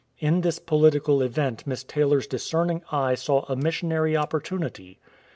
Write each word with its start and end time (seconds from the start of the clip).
In 0.17 0.41
this 0.41 0.57
political 0.57 1.21
event 1.21 1.67
Miss 1.67 1.83
Taylor's 1.83 2.25
discerning 2.25 2.81
eye 2.91 3.13
saw 3.13 3.45
a 3.47 3.55
missionary 3.55 4.17
opportunity. 4.17 4.97